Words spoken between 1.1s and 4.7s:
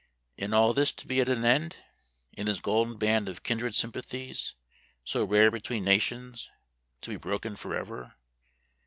at an end? Is this golden band of kindred sympathies,